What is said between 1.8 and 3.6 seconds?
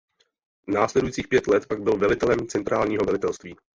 byl velitelem centrálního velitelství.